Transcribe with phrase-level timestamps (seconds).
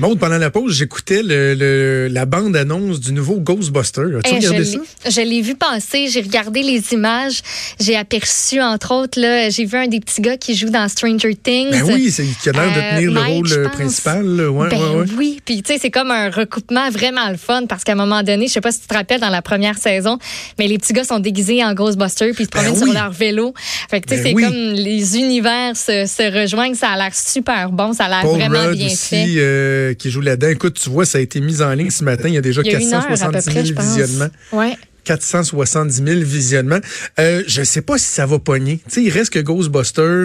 [0.00, 4.00] Maud, pendant la pause, j'écoutais le, le- la bande-annonce du nouveau Ghostbuster.
[4.18, 4.78] As-tu Eh, regardé je ça?
[5.10, 7.42] Je l'ai vu passer, j'ai regardé les images,
[7.78, 11.34] j'ai aperçu entre autres là, j'ai vu un des petits gars qui joue dans Stranger
[11.34, 11.70] Things.
[11.70, 14.24] Ben oui, c'est qui a l'air de Euh, tenir le Mike, rôle euh, principal.
[14.24, 14.50] là.
[14.50, 15.06] Ouais, ben ouais, ouais.
[15.18, 18.22] oui, puis tu sais c'est comme un recoupement vraiment le fun parce qu'à un moment
[18.22, 20.18] donné, je sais pas si tu te rappelles dans la première saison,
[20.58, 22.90] mais les petits gars sont déguisés en Ghostbusters puis ils se Ben promènent oui.
[22.90, 23.52] sur leur vélo.
[23.90, 24.42] Fait que tu sais Ben c'est oui.
[24.44, 28.64] comme les univers se, se rejoignent, ça a l'air super bon, ça a l'air vraiment
[28.68, 29.26] Rudd bien aussi, fait.
[29.36, 30.48] euh, qui joue là-dedans.
[30.48, 32.28] Écoute, tu vois, ça a été mis en ligne ce matin.
[32.28, 33.72] Il y a déjà Il y a une heure à peu 470 près, 000 je
[33.74, 33.84] pense.
[33.84, 34.30] visionnements.
[34.52, 34.76] Ouais.
[35.04, 36.80] 470 000 visionnements.
[37.18, 38.78] Euh, je sais pas si ça va pogner.
[38.78, 40.24] Tu sais, il reste que Ghostbuster,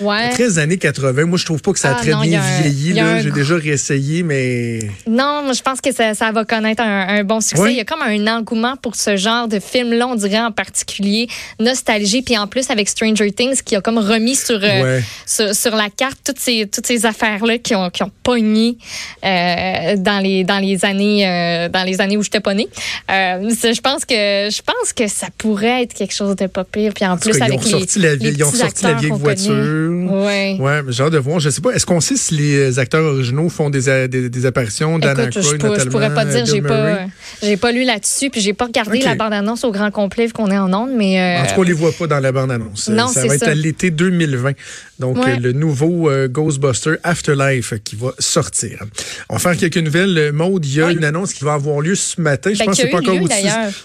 [0.00, 0.30] Ouais.
[0.30, 1.24] 13 années 80.
[1.24, 2.98] Moi, je trouve pas que ça a Ah très non, bien a vieilli.
[3.00, 7.24] un J'ai déjà réessayé, mais Non, je pense que ça, ça va connaître un, un
[7.24, 7.70] bon succès.
[7.70, 11.28] Il y a comme un engouement pour ce genre de film-là, on dirait en particulier.
[11.60, 15.74] Nostalgie, puis en plus avec Stranger Things qui a comme remis sur, euh, sur, sur
[15.74, 18.76] la carte toutes ces, toutes ces affaires-là qui ont, qui ont pogné
[19.24, 22.68] euh, dans, les, dans, les années, euh, dans les années où j'étais pas née.
[23.08, 26.92] Je, pense que, je pense que ça pourrait être quelque chose de pas pire.
[26.94, 28.52] Puis en, En plus cas, ils avec ont les, sorti la vieille- les ils ont
[28.52, 29.52] sorti la vieille voiture.
[29.66, 30.06] Connaît.
[30.26, 30.56] Ouais.
[30.60, 31.40] Ouais, j'ai hâte de voir.
[31.40, 31.70] Je sais pas.
[31.72, 34.98] Est-ce qu'on sait si les acteurs originaux font des, a- des, des apparitions?
[34.98, 36.98] d'Anna Écoute, je, Croy, je notamment, pourrais pas dire, j'ai pas,
[37.42, 40.50] j'ai pas lu là-dessus, puis j'ai pas regardé la bande-annonce au grand complet vu qu'on
[40.50, 42.88] est en onde, mais euh, En tout cas, on les voit pas dans la bande-annonce.
[42.88, 44.52] Non, ça c'est va être à l'été 2020.
[44.98, 45.32] Donc, Ouais.
[45.34, 48.82] euh, le nouveau euh, Ghostbuster Afterlife euh, qui va sortir.
[49.28, 50.16] On va faire quelques nouvelles.
[50.16, 50.94] Euh, Maude, il y a Oui.
[50.94, 52.50] une annonce qui va avoir lieu ce matin.
[52.54, 53.28] Je Ben, pense que c'est pas encore.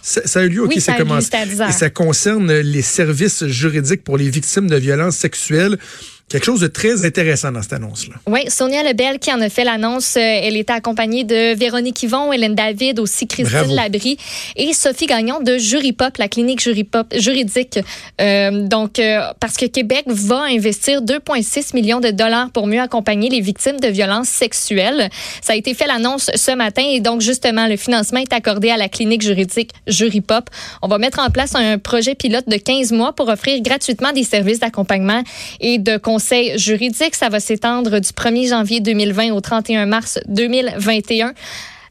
[0.02, 0.90] Ça, ça a eu lieu, OK, Oui, 10
[1.62, 1.70] heures.
[1.70, 5.71] Et ça concerne les services juridiques pour les victimes de violences sexuelles.
[5.76, 6.21] difficile.
[6.32, 8.16] Quelque chose de très intéressant dans cette annonce-là.
[8.26, 12.32] Oui, Sonia Lebel qui en a fait l'annonce, euh, elle était accompagnée de Véronique Yvon,
[12.32, 13.76] Hélène David, aussi Christine Bravo.
[13.76, 14.18] Labrie
[14.56, 17.80] et Sophie Gagnon de Jury Pop, la clinique Jury Pop juridique.
[18.22, 23.28] Euh, donc, euh, parce que Québec va investir 2,6 millions de dollars pour mieux accompagner
[23.28, 25.10] les victimes de violences sexuelles.
[25.42, 28.78] Ça a été fait l'annonce ce matin et donc justement le financement est accordé à
[28.78, 30.50] la clinique juridique Jury Pop.
[30.82, 34.24] On va mettre en place un projet pilote de 15 mois pour offrir gratuitement des
[34.24, 35.24] services d'accompagnement
[35.60, 37.16] et de conseils juridiques.
[37.16, 41.34] Ça va s'étendre du 1er janvier 2020 au 31 mars 2021.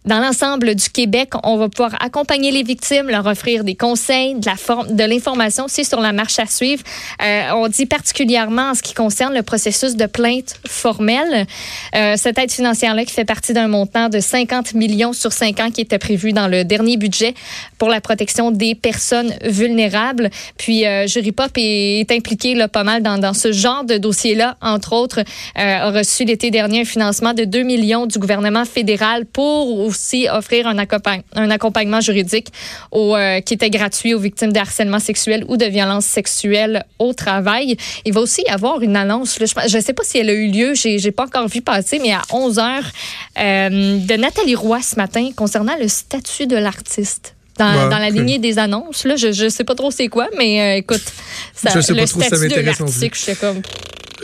[0.06, 5.05] Dans l'ensemble du Québec, on va pouvoir accompagner les victimes, leur offrir des conseils, de
[5.05, 6.83] l'information aussi sur la marche à suivre.
[7.22, 11.47] Euh, on dit particulièrement en ce qui concerne le processus de plainte formelle.
[11.94, 15.71] Euh, cette aide financière-là qui fait partie d'un montant de 50 millions sur 5 ans
[15.71, 17.34] qui était prévu dans le dernier budget
[17.77, 20.31] pour la protection des personnes vulnérables.
[20.56, 23.99] Puis euh, Jury Pop est, est impliqué là, pas mal dans, dans ce genre de
[23.99, 24.56] dossier-là.
[24.62, 25.22] Entre autres, euh,
[25.55, 30.67] a reçu l'été dernier un financement de 2 millions du gouvernement fédéral pour aussi offrir
[30.67, 32.49] un, accompagn- un accompagnement juridique
[32.91, 37.12] au, euh, qui était gratuit aux victimes de harcèlement sexuel ou de violences sexuelles au
[37.12, 37.77] travail.
[38.05, 40.33] Il va aussi y avoir une annonce, là, je ne sais pas si elle a
[40.33, 42.91] eu lieu, j'ai j'ai pas encore vu passer, mais à 11 heures,
[43.39, 47.34] euh, de Nathalie Roy ce matin concernant le statut de l'artiste.
[47.59, 50.77] Dans, la lignée des annonces, là, je ne sais pas trop c'est quoi, mais euh,
[50.78, 51.03] écoute,
[51.55, 53.61] ça, Je sais pas le trop si ça statut de l'article, je sais comme...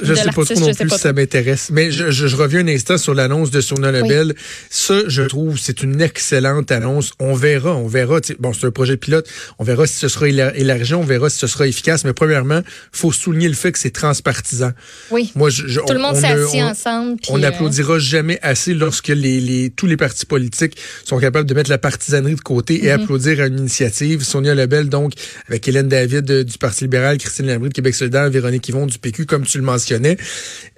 [0.03, 1.69] Je de sais pas trop non plus si ça m'intéresse.
[1.73, 4.35] Mais je, je, je reviens un instant sur l'annonce de Sonia Lebel.
[4.71, 7.13] Ça, je trouve, c'est une excellente annonce.
[7.19, 8.21] On verra, on verra.
[8.39, 9.29] Bon, c'est un projet pilote.
[9.59, 12.05] On verra si ce sera éla- élargi, on verra si ce sera efficace.
[12.05, 12.63] Mais premièrement,
[12.93, 14.73] faut souligner le fait que c'est transpartisan.
[15.11, 15.33] Oui.
[15.35, 17.21] Moi, je, je- Tout le on- monde on s'est ne- assis on- ensemble.
[17.29, 21.55] On euh, n'applaudira jamais assez lorsque les, les, tous les partis politiques sont capables de
[21.55, 23.03] mettre la partisanerie de côté et Mhm.
[23.03, 24.23] applaudir à une initiative.
[24.25, 25.13] Sonia Lebel, donc,
[25.49, 28.99] avec Hélène David euh, du Parti libéral, Christine Labrie de Québec solidaire, Véronique Yvon du
[28.99, 29.65] PQ, comme tu le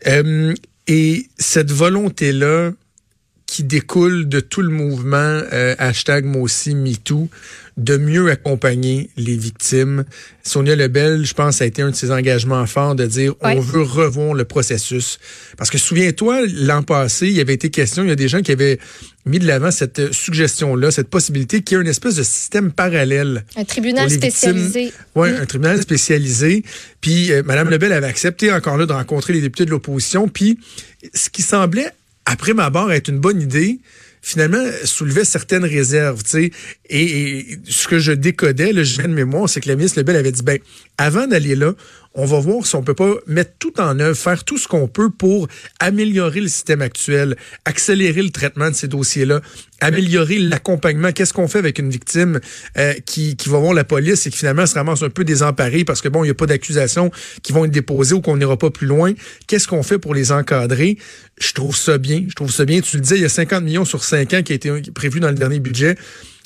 [0.07, 0.55] Euh,
[0.87, 2.73] et cette volonté-là
[3.49, 7.31] qui découle de tout le mouvement euh, hashtag moi aussi MeToo,
[7.79, 10.05] de mieux accompagner les victimes.
[10.43, 13.55] Sonia Lebel, je pense, a été un de ses engagements forts de dire Ouais.
[13.57, 15.19] on veut revoir le processus.
[15.57, 18.43] Parce que souviens-toi, l'an passé, il y avait été question, il y a des gens
[18.43, 18.79] qui avaient
[19.25, 23.47] mis de l'avant cette suggestion-là, cette possibilité qu'il y ait une espèce de système parallèle
[23.57, 24.93] Un tribunal spécialisé.
[25.15, 26.65] Oui, un tribunal spécialisé.
[27.01, 30.29] Puis euh, Mme Lebel avait accepté encore là de rencontrer les députés de l'opposition.
[30.29, 30.59] Puis
[31.15, 31.93] ce qui semblait,
[32.29, 33.81] après ma barre, être une bonne idée,
[34.21, 36.23] finalement soulevait certaines réserves.
[36.23, 36.51] tu sais.
[36.91, 40.33] Et, ce que je décodais, là, je de mémoire, c'est que la ministre Lebel avait
[40.33, 40.59] dit, ben,
[40.99, 41.73] avant d'aller là,
[42.21, 44.89] on va voir si on peut pas mettre tout en œuvre, faire tout ce qu'on
[44.89, 45.47] peut pour
[45.79, 49.41] améliorer le système actuel, accélérer le traitement de ces dossiers-là,
[49.81, 51.13] améliorer l'accompagnement.
[51.13, 52.41] Qu'est-ce qu'on fait avec une victime
[52.77, 55.85] euh, qui, qui va voir la police et qui finalement se ramasse un peu désemparée
[55.85, 57.13] parce que bon, il n'y a pas d'accusation
[57.45, 59.13] qui vont être déposées ou qu'on n'ira pas plus loin?
[59.47, 60.99] Qu'est-ce qu'on fait pour les encadrer?
[61.41, 62.25] Je trouve ça bien.
[62.29, 62.81] Je trouve ça bien.
[62.81, 65.21] Tu le disais, il y a 50 millions sur 5 ans qui a été prévu
[65.21, 65.95] dans le dernier budget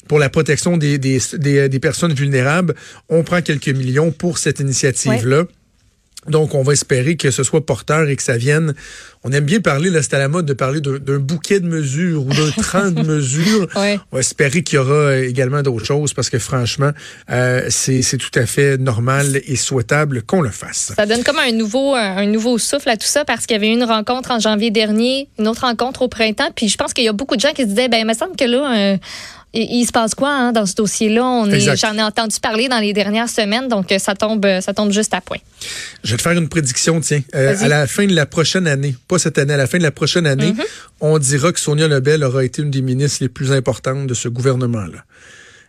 [0.06, 2.74] pour la protection des personnes vulnérables.
[3.08, 5.46] On prend quelques millions pour cette initiative-là.
[6.28, 8.74] Donc, on va espérer que ce soit porteur et que ça vienne.
[9.24, 12.24] On aime bien parler, là, c'est à la mode de parler d'un bouquet de mesures
[12.24, 13.68] ou d'un train de mesures.
[13.74, 16.90] On va espérer qu'il y aura également d'autres choses parce que franchement,
[17.30, 20.92] euh, c'est tout à fait normal et souhaitable qu'on le fasse.
[20.96, 23.72] Ça donne comme un nouveau, un nouveau souffle à tout ça parce qu'il y avait
[23.72, 26.50] une rencontre en janvier dernier, une autre rencontre au printemps.
[26.54, 28.14] Puis je pense qu'il y a beaucoup de gens qui se disaient, ben, il me
[28.14, 28.96] semble que là, euh,
[29.54, 31.44] il, se passe quoi hein, dans ce dossier-là?
[31.76, 34.92] J'en ai entendu parler dans les dernières semaines, donc euh, ça tombe, euh, ça tombe
[34.92, 35.38] juste à point.
[36.02, 37.22] Je vais te faire une prédiction, tiens.
[37.34, 39.82] Euh, à la fin de la prochaine année, pas cette année, à la fin de
[39.82, 40.66] la prochaine année, mm-hmm.
[41.00, 44.28] on dira que Sonia Lebel aura été une des ministres les plus importantes de ce
[44.28, 45.04] gouvernement-là.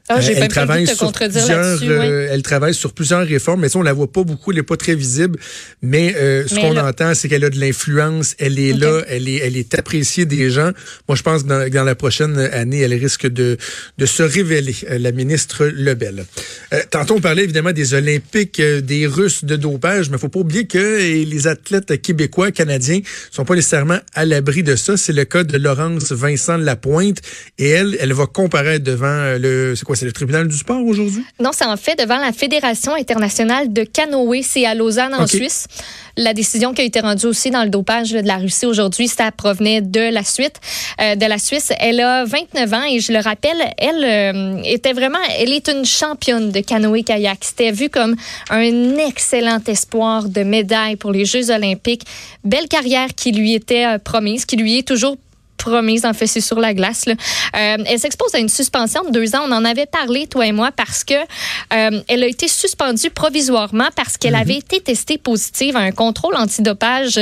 [0.09, 3.83] Ah, j'ai elle travaille sur plusieurs, euh, elle travaille sur plusieurs réformes, mais ça, on
[3.83, 5.39] la voit pas beaucoup, elle est pas très visible.
[5.81, 9.37] Mais euh, ce qu'on entend, c'est qu'elle a de l'influence, elle est là, elle est,
[9.37, 10.71] elle est appréciée des gens.
[11.07, 13.57] Moi, je pense que dans, dans la prochaine année, elle risque de,
[13.97, 16.25] de se révéler, euh, la ministre Lebel.
[16.91, 21.23] tantôt, on parlait évidemment des Olympiques, des Russes de dopage, mais faut pas oublier que
[21.23, 22.99] les athlètes québécois, canadiens,
[23.31, 24.97] sont pas nécessairement à l'abri de ça.
[24.97, 27.19] C'est le cas de Laurence Vincent Lapointe,
[27.57, 31.23] et elle, elle va comparaître devant le, c'est quoi c'est le tribunal du sport aujourd'hui?
[31.39, 34.41] Non, c'est en fait devant la Fédération internationale de canoë.
[34.43, 35.67] C'est à Lausanne, en Suisse.
[36.15, 39.31] La décision qui a été rendue aussi dans le dopage de la Russie aujourd'hui, ça
[39.31, 40.61] provenait de la suite,
[41.01, 41.71] euh, de la Suisse.
[41.79, 45.85] Elle a 29 ans et je le rappelle, elle euh, était vraiment, elle est une
[45.85, 47.39] championne de canoë-kayak.
[47.41, 48.15] C'était vu comme
[48.51, 52.03] un excellent espoir de médaille pour les Jeux olympiques.
[52.43, 55.17] Belle carrière qui lui était euh, promise, qui lui est toujours
[55.63, 57.05] promise, en fait, c'est sur la glace.
[57.05, 57.13] Là.
[57.55, 59.43] Euh, elle s'expose à une suspension de deux ans.
[59.47, 63.89] On en avait parlé, toi et moi, parce que euh, elle a été suspendue provisoirement
[63.95, 64.59] parce qu'elle avait mhm.
[64.59, 67.17] été testée positive à un contrôle antidopage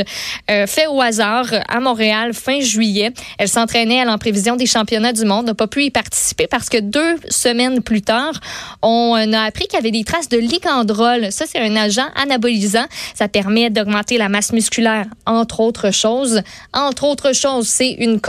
[0.49, 3.13] euh, fait au hasard à Montréal fin juillet.
[3.37, 6.79] Elle s'entraînait, en prévision des championnats du monde, n'a pas pu y participer parce que
[6.79, 8.33] deux semaines plus tard,
[8.81, 11.31] on a appris qu'il y avait des traces de ligandrol.
[11.31, 12.85] Ça, c'est un agent anabolisant.
[13.13, 16.41] Ça permet d'augmenter la masse musculaire, entre autres choses.
[16.73, 18.19] Entre autres choses, c'est une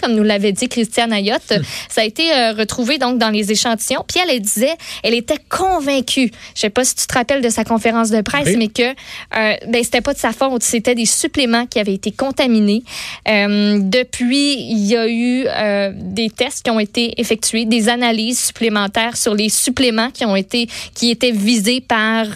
[0.00, 1.50] comme nous l'avait dit Christiane Ayotte.
[1.50, 1.62] Hmm.
[1.88, 4.04] Ça a été euh, retrouvé donc dans les échantillons.
[4.06, 6.30] Puis elle, disait, elle était convaincue.
[6.54, 9.54] Je sais pas si tu te rappelles de sa conférence de presse, mais que euh,
[9.66, 12.82] ben c'était pas de sa faute, c'était des suppléments qui avaient été contaminés.
[13.28, 18.46] Euh, depuis, il y a eu euh, des tests qui ont été effectués, des analyses
[18.46, 22.26] supplémentaires sur les suppléments qui ont été qui étaient visés par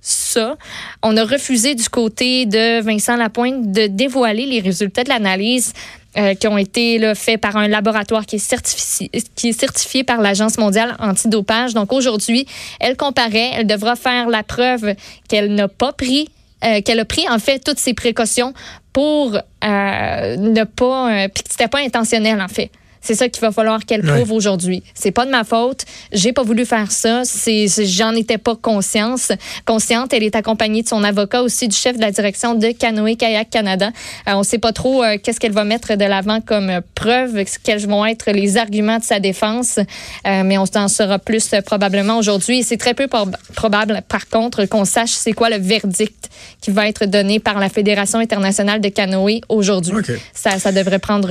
[0.00, 0.56] ça.
[1.02, 5.72] On a refusé du côté de Vincent Lapointe de dévoiler les résultats de l'analyse
[6.18, 11.74] euh, qui ont été faits par un laboratoire qui est certifié, par l'Agence mondiale antidopage.
[11.74, 12.46] Donc aujourd'hui,
[12.80, 14.94] elle comparait, elle devra faire la preuve
[15.28, 16.28] qu'elle n'a pas pris
[16.64, 18.52] euh, qu'elle a pris en fait toutes ses précautions
[18.92, 22.72] pour euh, ne pas puis que c'était pas intentionnel en fait.
[23.00, 24.82] C'est ça qu'il va falloir qu'elle prouve aujourd'hui.
[24.94, 25.84] C'est pas de ma faute.
[26.12, 27.22] J'ai pas voulu faire ça.
[27.24, 29.32] C'est, j'en étais pas conscience,
[29.64, 30.12] consciente.
[30.12, 33.50] Elle est accompagnée de son avocat aussi, du chef de la direction de Canoë Kayak
[33.50, 33.90] Canada.
[34.28, 37.86] Euh, on sait pas trop euh, qu'est-ce qu'elle va mettre de l'avant comme preuve, quels
[37.86, 39.78] vont être les arguments de sa défense.
[40.26, 42.60] Euh, mais on en saura plus probablement aujourd'hui.
[42.60, 43.08] Et c'est très peu
[43.54, 46.28] probable, par contre, qu'on sache c'est quoi le verdict
[46.60, 49.96] qui va être donné par la Fédération internationale de canoë aujourd'hui.
[50.34, 51.28] Ça, ça devrait prendre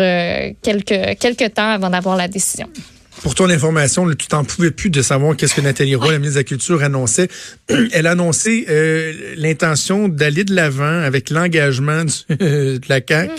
[0.62, 2.68] quelques quelques avant d'avoir la décision.
[3.24, 6.36] Pour ton information, tu t'en pouvais plus de savoir qu'est-ce que Nathalie Roy, la ministre
[6.36, 7.30] de la Culture, annonçait.
[7.92, 13.32] Elle a annoncé euh, l'intention d'aller de l'avant avec l'engagement de la CAQ.
[13.32, 13.36] Mm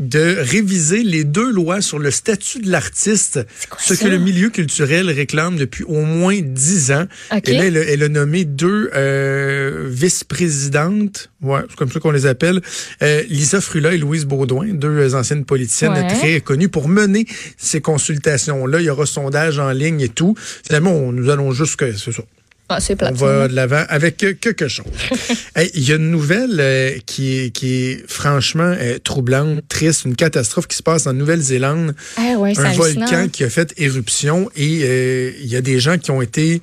[0.00, 3.40] de réviser les deux lois sur le statut de l'artiste,
[3.78, 7.06] ce que le milieu culturel réclame depuis au moins dix ans.
[7.44, 12.62] Et là, elle, a nommé deux euh, vice-présidentes, ouais, c'est comme ça qu'on les appelle,
[13.02, 17.26] euh, Lisa Frula et Louise Baudouin, deux anciennes politiciennes très connues, pour mener
[17.58, 18.80] ces consultations-là.
[18.80, 20.34] Il y aura sondage en ligne et tout.
[20.66, 22.22] Finalement, nous allons juste que c'est ça.
[22.70, 22.78] Ah,
[23.10, 24.86] on va de l'avant avec quelque chose.
[25.74, 30.14] Il y a une nouvelle euh, qui, est, qui est franchement euh, troublante, triste, une
[30.14, 31.94] catastrophe qui se passe en Nouvelle-Zélande.
[32.16, 36.10] Ah un volcan qui a fait éruption et euh, il y a des gens qui
[36.10, 36.62] ont été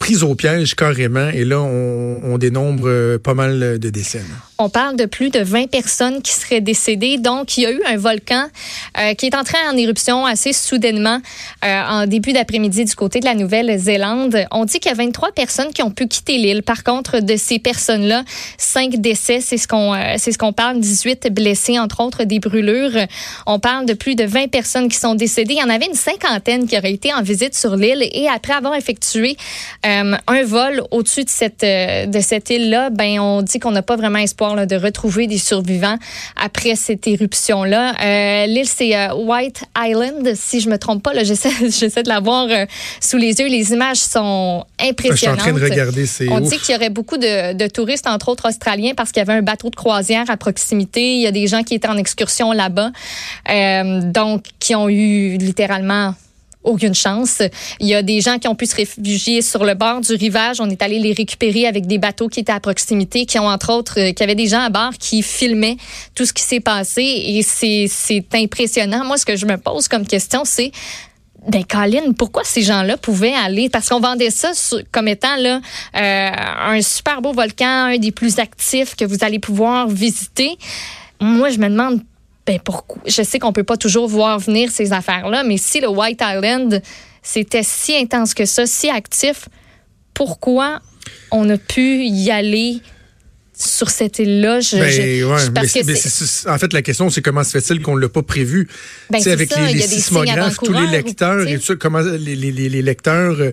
[0.00, 4.20] pris au piège carrément et là on, on dénombre pas mal de décès.
[4.58, 7.18] On parle de plus de 20 personnes qui seraient décédées.
[7.18, 8.46] Donc, il y a eu un volcan
[8.98, 11.18] euh, qui est entré en éruption assez soudainement
[11.64, 14.46] euh, en début d'après-midi du côté de la Nouvelle-Zélande.
[14.52, 16.62] On dit qu'il y a 23 personnes qui ont pu quitter l'île.
[16.62, 18.24] Par contre, de ces personnes-là,
[18.58, 23.06] 5 décès, c'est ce qu'on euh, ce parle, 18 blessés, entre autres des brûlures.
[23.46, 25.54] On parle de plus de 20 personnes qui sont décédées.
[25.54, 28.52] Il y en avait une cinquantaine qui auraient été en visite sur l'île et après
[28.52, 29.36] avoir effectué
[29.82, 31.66] un vol au-dessus de cette
[32.20, 35.38] cette île-là, ben on dit qu'on n'a pas vraiment espoir espoir là, de retrouver des
[35.38, 35.96] survivants
[36.36, 37.94] après cette éruption-là.
[38.02, 41.12] Euh, L'île, c'est euh, White Island, si je me trompe pas.
[41.24, 42.66] J'essaie, j'essaie de la voir euh,
[43.00, 43.48] sous les yeux.
[43.48, 45.38] Les images sont impressionnantes.
[45.38, 46.06] Je suis en train de regarder.
[46.06, 49.20] C'est On dit qu'il y aurait beaucoup de, de, touristes, entre autres australiens, parce qu'il
[49.20, 51.14] y avait un bateau de croisière à proximité.
[51.14, 52.90] Il y a des gens qui étaient en excursion là-bas,
[53.50, 56.14] euh, donc qui ont eu littéralement
[56.64, 57.42] aucune chance.
[57.80, 60.60] Il y a des gens qui ont pu se réfugier sur le bord du rivage.
[60.60, 63.72] On est allé les récupérer avec des bateaux qui étaient à proximité, qui ont entre
[63.72, 65.76] autres, euh, qui avaient des gens à bord qui filmaient
[66.14, 67.02] tout ce qui s'est passé.
[67.02, 69.04] Et c'est impressionnant.
[69.04, 70.72] Moi, ce que je me pose comme question, c'est
[71.48, 73.68] ben, Colin, pourquoi ces gens-là pouvaient aller?
[73.68, 74.52] Parce qu'on vendait ça
[74.90, 75.60] comme étant là,
[75.96, 76.30] euh,
[76.70, 80.56] un super beau volcan, un des plus actifs que vous allez pouvoir visiter.
[81.20, 82.00] Moi, je me demande
[82.46, 83.02] ben pourquoi?
[83.06, 86.82] Je sais qu'on peut pas toujours voir venir ces affaires-là, mais si le White Island,
[87.22, 89.48] c'était si intense que ça, si actif,
[90.12, 90.80] pourquoi
[91.30, 92.80] on a pu y aller
[93.56, 94.58] sur cette île-là?
[96.46, 98.68] en fait, la question, c'est comment se fait-il qu'on ne l'a pas prévu?
[99.10, 102.82] Ben, avec ça, les, les sismographes, tous les lecteurs, et tout comment, les, les, les
[102.82, 103.52] lecteurs, euh,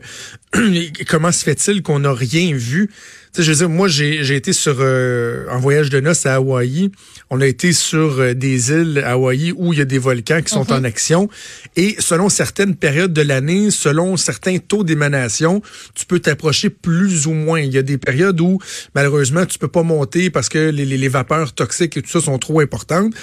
[1.08, 2.90] comment se fait-il qu'on n'a rien vu?
[3.34, 6.92] Sais, je veux dire, moi, j'ai été sur euh, en voyage de noces à Hawaï.
[7.30, 10.42] On a été sur euh, des îles à Hawaï où il y a des volcans
[10.42, 10.72] qui sont mhm.
[10.72, 11.30] en action.
[11.76, 15.62] Et selon certaines périodes de l'année, selon certains taux d'émanation,
[15.96, 17.60] tu peux t'approcher plus ou moins.
[17.62, 18.60] Il y a des périodes où,
[18.96, 22.22] malheureusement, tu peux pas monter parce que les, les, les vapeurs toxiques et tout ça
[22.22, 23.14] sont trop importantes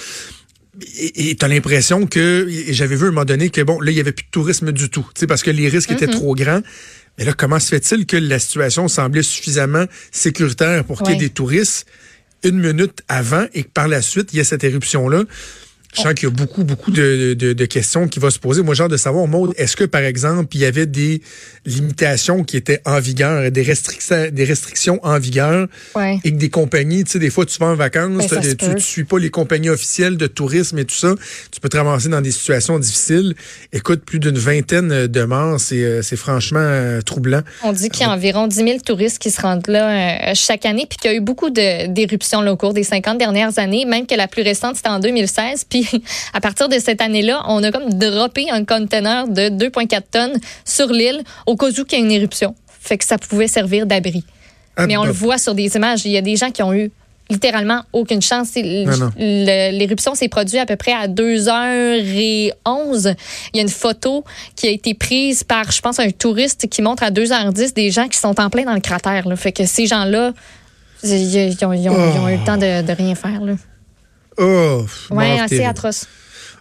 [0.99, 3.97] et tu as l'impression que j'avais vu à un moment donné que bon là il
[3.97, 6.14] y avait plus de tourisme du tout, parce que les risques étaient mhm.
[6.14, 6.62] trop grands.
[7.18, 11.20] Mais là, comment se fait-il que la situation semblait suffisamment sécuritaire pour qu'il y ait
[11.20, 11.87] des touristes
[12.44, 15.25] une minute avant et que par la suite, il y ait cette éruption-là?
[15.99, 18.62] Je sens qu'il y a beaucoup, beaucoup de, de, de, questions qui vont se poser.
[18.62, 19.26] Moi, j'ai hâte de savoir,
[19.57, 21.21] est-ce que, par exemple, il y avait des
[21.67, 25.69] limitations qui étaient en vigueur, des restrictions, des restrictions en vigueur,
[26.25, 28.78] et que des compagnies, tu sais, des fois, tu vas en vacances, ben, tu ne
[28.78, 31.14] suis pas les compagnies officielles de tourisme et tout ça,
[31.50, 33.35] tu peux te ramasser dans des situations difficiles.
[33.73, 37.40] Écoute, plus d'une vingtaine de morts, c'est euh, franchement euh, troublant.
[37.62, 40.67] On dit qu'il y a environ 10 000 touristes qui se rendent là euh, chaque
[40.67, 44.07] année, puis qu'il y a eu beaucoup d'éruptions au cours des 50 dernières années, même
[44.07, 45.88] que la plus récente, c'était en 2016, puis
[46.33, 50.92] à partir de cette année-là, on a comme droppé un conteneur de 2,4 tonnes sur
[50.92, 52.54] l'île au cas où il y a une éruption.
[52.80, 54.25] Fait que ça pouvait servir d'abri.
[54.76, 56.04] Ah, Mais on le voit sur des images.
[56.04, 56.90] Il y a des gens qui ont eu
[57.30, 58.54] littéralement aucune chance.
[58.54, 63.14] L'éruption s'est produite à peu près à 2h11.
[63.52, 64.25] Il y a une photo
[64.57, 68.09] qui a été prise par, je pense, un touriste qui montre à 2h10 des gens
[68.09, 69.25] qui sont en plein dans le cratère.
[69.37, 70.33] Fait que ces gens-là,
[71.02, 73.40] ils, ont, eu le temps de, de rien faire.
[73.42, 73.54] Là.
[74.38, 76.07] Oh, oui, assez atroce.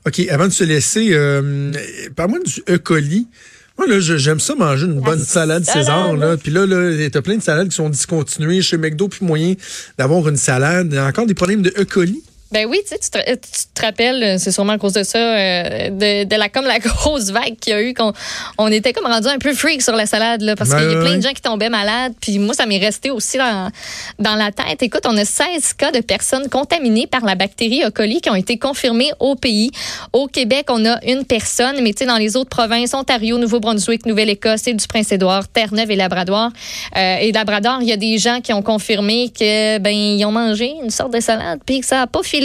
[0.05, 1.72] OK, avant de se laisser, euh,
[2.15, 2.77] parle-moi du E.
[2.77, 3.27] coli.
[3.77, 6.15] Moi, là, j'aime ça manger une bonne salade, César.
[6.15, 6.36] Là.
[6.38, 9.53] Puis là, là t'as plein de salades qui sont discontinuées chez McDo, puis moyen
[9.98, 10.96] d'avoir une salade.
[10.98, 11.86] Encore des problèmes de E.
[11.86, 12.24] coli?
[12.51, 13.39] Ben oui, tu, sais, tu,
[13.74, 17.30] te, rappelles, c'est sûrement à cause de ça, euh, de, de, la comme la grosse
[17.30, 18.13] vague qu'il y a eu, qu'on
[18.58, 21.00] on était comme rendu un peu freak sur la salade, là, parce qu'il y a
[21.01, 22.13] plein de gens qui tombaient malades.
[22.22, 23.70] Puis moi, ça m'est resté aussi dans,
[24.20, 24.82] dans la tête.
[24.82, 27.89] Écoute, on a 16 cas de personnes contaminées par la bactérie E.
[27.89, 29.72] coli qui ont été confirmés au pays.
[30.13, 34.06] Au Québec, on a une personne, mais tu sais, dans les autres provinces, Ontario, Nouveau-Brunswick,
[34.06, 36.51] Nouvelle-Écosse, et du Prince-Édouard, Terre-Neuve et Labrador.
[36.96, 40.32] Euh, et Labrador, il y a des gens qui ont confirmé que ben ils ont
[40.32, 42.37] mangé une sorte de salade, puis que ça a pas fini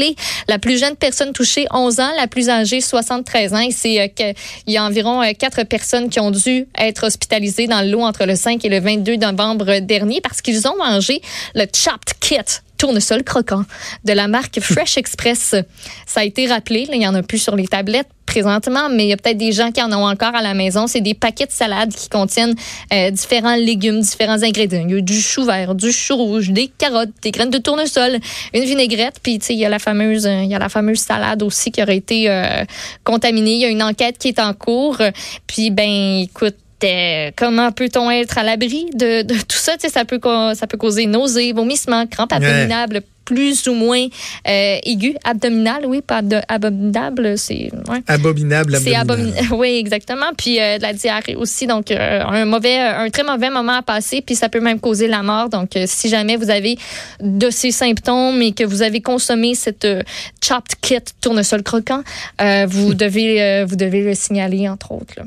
[0.48, 3.68] la plus jeune personne touchée, 11 ans, la plus âgée, 73 ans.
[3.70, 4.32] C'est euh,
[4.66, 8.02] il y a environ euh, quatre personnes qui ont dû être hospitalisées dans le lot
[8.02, 11.20] entre le 5 et le 22 novembre dernier parce qu'ils ont mangé
[11.54, 12.38] le chopped kit
[12.78, 13.64] tournesol croquant
[14.04, 15.54] de la marque Fresh Express.
[16.04, 18.08] Ça a été rappelé, il y en a plus sur les tablettes
[18.90, 20.86] mais il y a peut-être des gens qui en ont encore à la maison.
[20.86, 22.54] C'est des paquets de salades qui contiennent
[22.92, 24.84] euh, différents légumes, différents ingrédients.
[24.88, 28.18] Il y a du chou vert, du chou rouge, des carottes, des graines de tournesol,
[28.54, 31.70] une vinaigrette, puis il y a la fameuse, il y a la fameuse salade aussi
[31.70, 32.64] qui aurait été euh,
[33.04, 33.54] contaminée.
[33.54, 34.98] Il y a une enquête qui est en cours.
[35.46, 36.56] Puis ben, écoute
[37.36, 39.72] comment peut-on être à l'abri de, tout ça?
[39.78, 40.20] ça peut,
[40.54, 44.06] ça peut causer nausées, vomissements, crampes abdominales plus ou moins
[44.48, 47.70] euh, aigu, abdominal, oui, pas abominable, c'est
[48.06, 49.48] abominable, c'est abominable.
[49.52, 50.32] Oui, exactement.
[50.36, 53.82] Puis euh, de la diarrhée aussi, donc euh, un mauvais, un très mauvais moment à
[53.82, 55.48] passer, puis ça peut même causer la mort.
[55.48, 56.76] Donc si jamais vous avez
[57.20, 59.86] de ces symptômes et que vous avez consommé cette
[60.42, 62.02] chopped kit tournesol croquant,
[62.66, 65.14] vous devez vous devez le signaler entre autres.
[65.16, 65.24] Là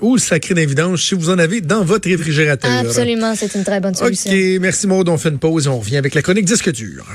[0.00, 2.70] ou sacré d'évidence si vous en avez dans votre réfrigérateur.
[2.70, 4.30] Absolument, c'est une très bonne solution.
[4.30, 5.08] OK, merci Maud.
[5.08, 7.06] On fait une pause et on revient avec la chronique Disque dur.